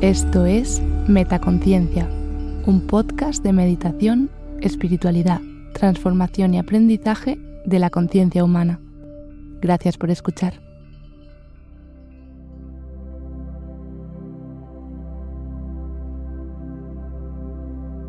[0.00, 2.08] Esto es Metaconciencia,
[2.64, 4.30] un podcast de meditación,
[4.62, 5.42] espiritualidad,
[5.74, 8.80] transformación y aprendizaje de la conciencia humana.
[9.60, 10.54] Gracias por escuchar.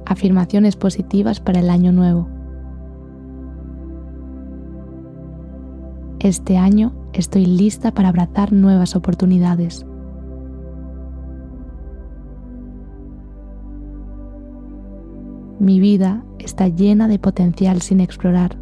[0.05, 2.29] Afirmaciones positivas para el año nuevo.
[6.19, 9.86] Este año estoy lista para abrazar nuevas oportunidades.
[15.61, 18.57] Mi vida está llena de potencial sin explorar.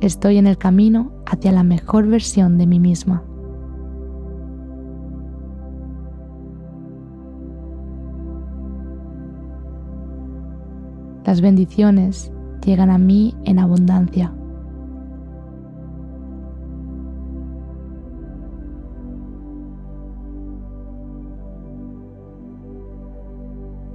[0.00, 3.22] Estoy en el camino hacia la mejor versión de mí misma.
[11.26, 12.32] Las bendiciones
[12.64, 14.32] llegan a mí en abundancia.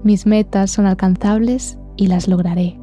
[0.06, 2.80] Mis metas son alcanzables y las lograré.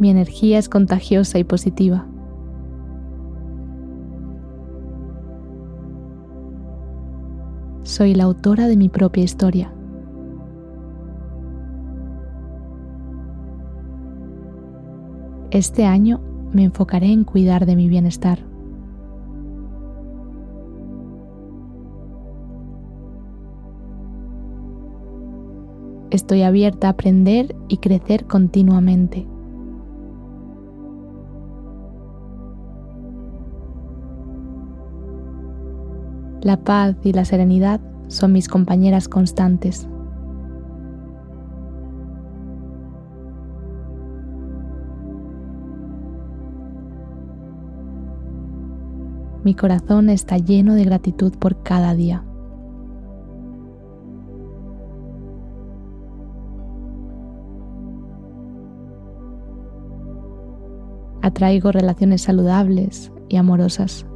[0.00, 2.06] Mi energía es contagiosa y positiva.
[7.82, 9.70] Soy la autora de mi propia historia.
[15.50, 16.22] Este año
[16.54, 18.55] me enfocaré en cuidar de mi bienestar.
[26.16, 29.26] Estoy abierta a aprender y crecer continuamente.
[36.40, 39.86] La paz y la serenidad son mis compañeras constantes.
[49.44, 52.24] Mi corazón está lleno de gratitud por cada día.
[61.26, 64.06] Atraigo relaciones saludables y amorosas.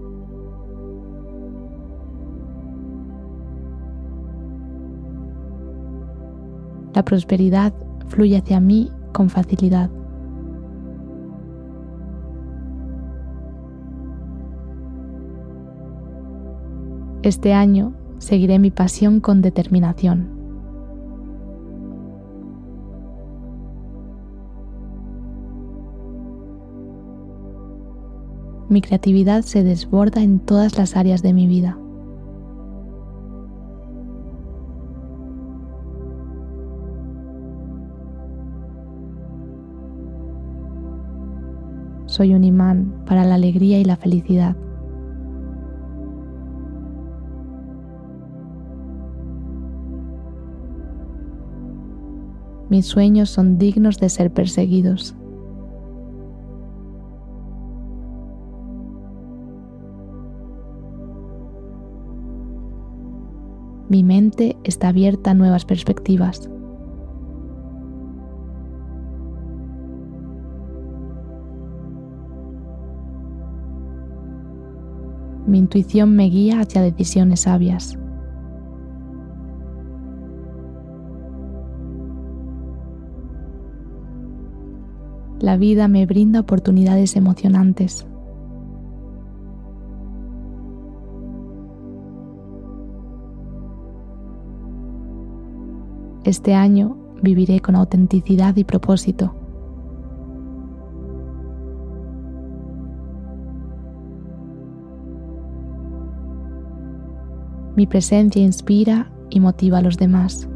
[6.95, 7.73] La prosperidad
[8.09, 9.91] fluye hacia mí con facilidad.
[17.23, 20.40] Este año seguiré mi pasión con determinación.
[28.71, 31.77] Mi creatividad se desborda en todas las áreas de mi vida.
[42.07, 44.57] Soy un imán para la alegría y la felicidad.
[52.69, 55.17] Mis sueños son dignos de ser perseguidos.
[63.91, 66.49] Mi mente está abierta a nuevas perspectivas.
[75.49, 77.99] Mi intuición me guía hacia decisiones sabias.
[85.41, 88.07] La vida me brinda oportunidades emocionantes.
[96.25, 99.35] Este año viviré con autenticidad y propósito.
[107.75, 110.47] Mi presencia inspira y motiva a los demás.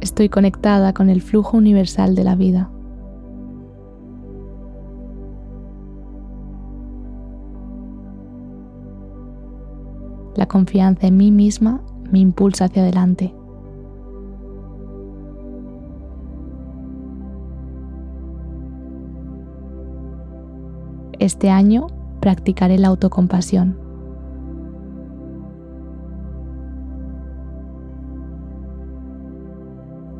[0.00, 2.70] Estoy conectada con el flujo universal de la vida.
[10.36, 13.34] La confianza en mí misma me impulsa hacia adelante.
[21.20, 21.86] Este año
[22.20, 23.78] practicaré la autocompasión.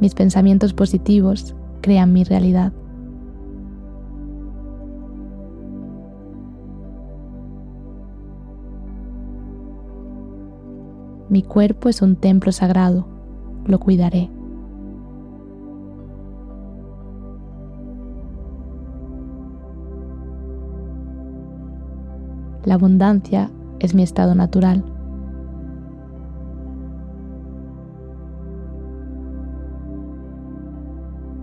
[0.00, 2.72] Mis pensamientos positivos crean mi realidad.
[11.34, 13.08] Mi cuerpo es un templo sagrado,
[13.66, 14.30] lo cuidaré.
[22.64, 23.50] La abundancia
[23.80, 24.84] es mi estado natural.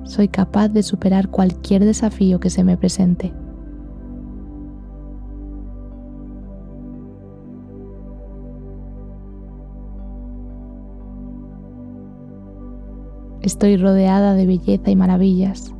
[0.05, 3.33] Soy capaz de superar cualquier desafío que se me presente.
[13.41, 15.73] Estoy rodeada de belleza y maravillas.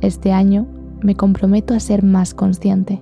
[0.00, 0.66] Este año
[1.02, 3.00] me comprometo a ser más consciente.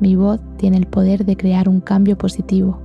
[0.00, 2.78] Mi voz tiene el poder de crear un cambio positivo.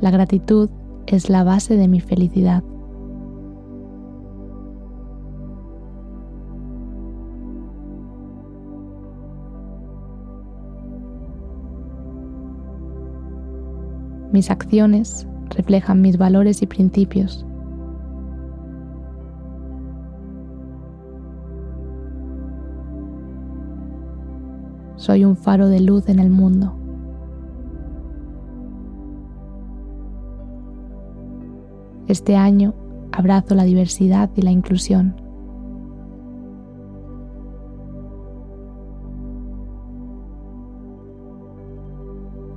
[0.00, 0.70] La gratitud
[1.16, 2.62] es la base de mi felicidad.
[14.32, 15.26] Mis acciones
[15.56, 17.44] reflejan mis valores y principios.
[24.94, 26.79] Soy un faro de luz en el mundo.
[32.10, 32.74] Este año
[33.12, 35.14] abrazo la diversidad y la inclusión.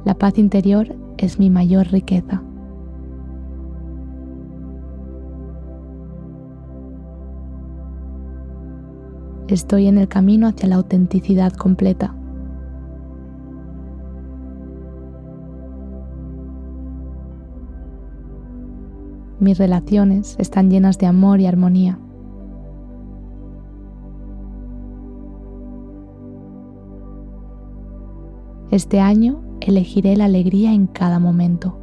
[0.05, 2.41] La paz interior es mi mayor riqueza.
[9.50, 12.15] Estoy en el camino hacia la autenticidad completa.
[19.43, 21.99] Mis relaciones están llenas de amor y armonía.
[28.71, 31.82] Este año elegiré la alegría en cada momento.